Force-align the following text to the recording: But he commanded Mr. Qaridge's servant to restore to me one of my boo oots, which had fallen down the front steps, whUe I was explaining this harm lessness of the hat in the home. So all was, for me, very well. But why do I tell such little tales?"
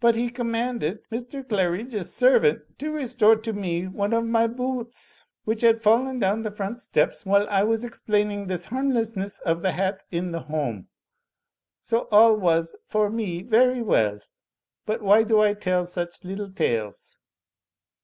But 0.00 0.16
he 0.16 0.30
commanded 0.30 1.08
Mr. 1.12 1.44
Qaridge's 1.46 2.12
servant 2.12 2.76
to 2.80 2.90
restore 2.90 3.36
to 3.36 3.52
me 3.52 3.86
one 3.86 4.12
of 4.12 4.24
my 4.24 4.48
boo 4.48 4.80
oots, 4.82 5.22
which 5.44 5.60
had 5.62 5.80
fallen 5.80 6.18
down 6.18 6.42
the 6.42 6.50
front 6.50 6.80
steps, 6.80 7.22
whUe 7.22 7.46
I 7.46 7.62
was 7.62 7.84
explaining 7.84 8.48
this 8.48 8.64
harm 8.64 8.90
lessness 8.90 9.38
of 9.46 9.62
the 9.62 9.70
hat 9.70 10.02
in 10.10 10.32
the 10.32 10.40
home. 10.40 10.88
So 11.82 12.08
all 12.10 12.34
was, 12.34 12.74
for 12.84 13.08
me, 13.08 13.42
very 13.42 13.80
well. 13.80 14.18
But 14.86 15.02
why 15.02 15.22
do 15.22 15.38
I 15.40 15.54
tell 15.54 15.84
such 15.84 16.24
little 16.24 16.50
tales?" 16.50 17.16